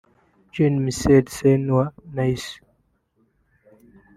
Jean 0.53 0.75
Michel 0.85 1.25
Seri 1.35 1.69
wa 1.77 1.85
Nice 2.15 2.51